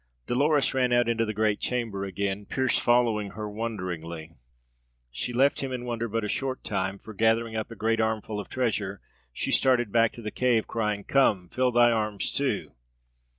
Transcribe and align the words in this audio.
Dolores 0.25 0.73
ran 0.73 0.91
out 0.91 1.07
into 1.07 1.25
the 1.25 1.33
great 1.35 1.59
chamber 1.59 2.05
again, 2.05 2.47
Pearse 2.47 2.79
following 2.79 3.29
her 3.37 3.47
wonderingly. 3.47 4.31
She 5.11 5.31
left 5.31 5.59
him 5.61 5.71
in 5.71 5.85
wonder 5.85 6.07
but 6.07 6.23
a 6.23 6.27
short 6.27 6.63
time; 6.63 6.97
for, 6.97 7.13
gathering 7.13 7.55
up 7.55 7.69
a 7.69 7.75
great 7.75 8.01
armful 8.01 8.39
of 8.39 8.49
treasure 8.49 8.99
she 9.31 9.51
started 9.51 9.91
back 9.91 10.11
to 10.13 10.23
the 10.23 10.31
cave, 10.31 10.65
crying: 10.65 11.03
"Come, 11.03 11.49
fill 11.49 11.71
thy 11.71 11.91
arms, 11.91 12.31
too." 12.31 12.71